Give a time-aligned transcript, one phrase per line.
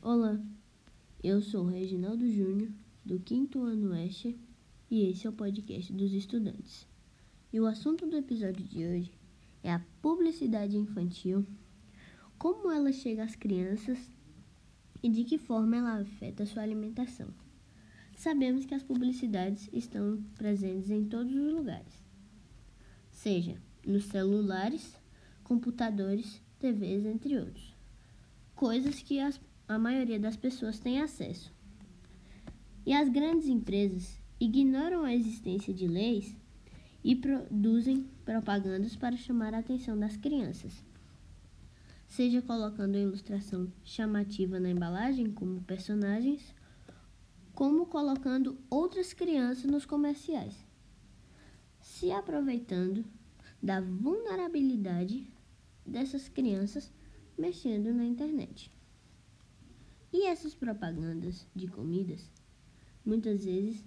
[0.00, 0.40] Olá,
[1.24, 2.70] eu sou Reginaldo Júnior,
[3.04, 4.38] do quinto ano Oeste,
[4.88, 6.86] e esse é o podcast dos estudantes.
[7.52, 9.12] E o assunto do episódio de hoje
[9.60, 11.44] é a publicidade infantil,
[12.38, 13.98] como ela chega às crianças
[15.02, 17.34] e de que forma ela afeta sua alimentação.
[18.16, 22.04] Sabemos que as publicidades estão presentes em todos os lugares,
[23.10, 24.96] seja nos celulares,
[25.42, 27.76] computadores, TVs, entre outros.
[28.54, 29.38] Coisas que as
[29.68, 31.52] a maioria das pessoas tem acesso.
[32.86, 36.34] E as grandes empresas ignoram a existência de leis
[37.04, 40.82] e produzem propagandas para chamar a atenção das crianças.
[42.06, 46.54] Seja colocando a ilustração chamativa na embalagem como personagens,
[47.52, 50.54] como colocando outras crianças nos comerciais,
[51.78, 53.04] se aproveitando
[53.62, 55.30] da vulnerabilidade
[55.84, 56.90] dessas crianças
[57.36, 58.72] mexendo na internet.
[60.12, 62.30] E essas propagandas de comidas
[63.04, 63.84] muitas vezes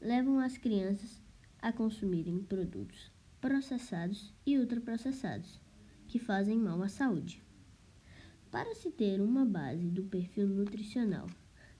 [0.00, 1.20] levam as crianças
[1.60, 5.60] a consumirem produtos processados e ultraprocessados
[6.06, 7.42] que fazem mal à saúde.
[8.50, 11.28] Para se ter uma base do perfil nutricional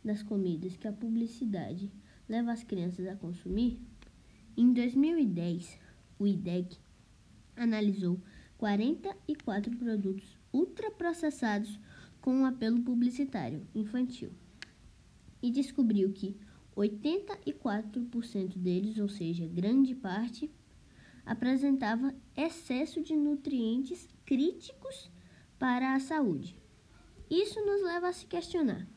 [0.04, 1.92] das comidas que a publicidade
[2.28, 3.80] leva as crianças a consumir,
[4.56, 5.78] em 2010,
[6.18, 6.78] o IDEC
[7.56, 8.20] analisou
[8.58, 11.78] 44 produtos ultraprocessados
[12.24, 14.32] com um apelo publicitário infantil
[15.42, 16.34] e descobriu que
[16.74, 20.50] 84% deles, ou seja, grande parte,
[21.26, 25.10] apresentava excesso de nutrientes críticos
[25.58, 26.58] para a saúde.
[27.30, 28.88] Isso nos leva a se questionar: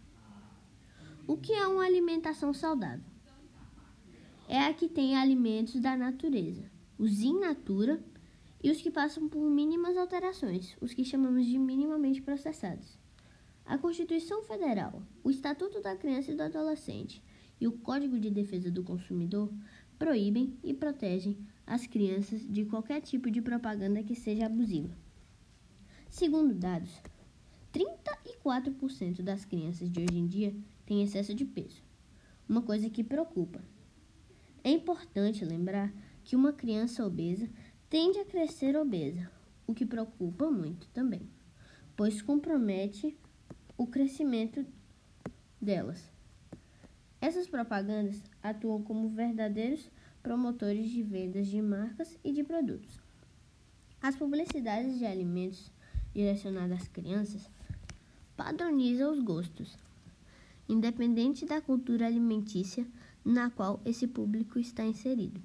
[1.28, 3.12] o que é uma alimentação saudável?
[4.48, 8.02] É a que tem alimentos da natureza, os in natura
[8.64, 12.98] e os que passam por mínimas alterações, os que chamamos de minimamente processados.
[13.68, 17.22] A Constituição Federal, o Estatuto da Criança e do Adolescente
[17.60, 19.54] e o Código de Defesa do Consumidor
[20.00, 24.98] proíbem e protegem as crianças de qualquer tipo de propaganda que seja abusiva.
[26.10, 26.90] Segundo dados,
[27.74, 30.56] 34% das crianças de hoje em dia
[30.86, 31.84] têm excesso de peso,
[32.48, 33.62] uma coisa que preocupa.
[34.64, 35.94] É importante lembrar
[36.24, 37.50] que uma criança obesa
[37.90, 39.30] tende a crescer obesa,
[39.68, 41.30] o que preocupa muito também,
[41.98, 43.18] pois compromete
[43.78, 44.66] o crescimento
[45.62, 46.12] delas.
[47.22, 49.90] Essas propagandas atuam como verdadeiros
[50.24, 53.00] promotores de vendas de marcas e de produtos.
[54.02, 55.72] As publicidades de alimentos
[56.14, 57.50] direcionadas às crianças
[58.36, 59.78] padronizam os gostos,
[60.68, 62.86] independente da cultura alimentícia
[63.24, 65.42] na qual esse público está inserido.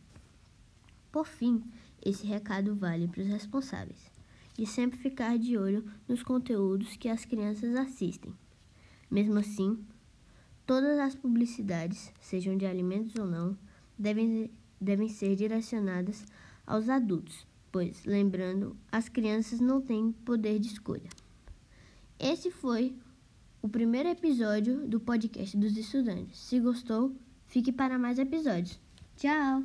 [1.11, 1.63] Por fim,
[2.05, 4.12] esse recado vale para os responsáveis
[4.59, 8.35] e sempre ficar de olho nos conteúdos que as crianças assistem.
[9.11, 9.79] Mesmo assim,
[10.67, 13.57] todas as publicidades, sejam de alimentos ou não,
[13.99, 16.25] devem, devem ser direcionadas
[16.67, 21.09] aos adultos, pois, lembrando, as crianças não têm poder de escolha.
[22.19, 22.95] Esse foi
[23.61, 26.39] o primeiro episódio do podcast dos estudantes.
[26.39, 27.15] Se gostou,
[27.47, 28.79] fique para mais episódios.
[29.17, 29.65] Tchau!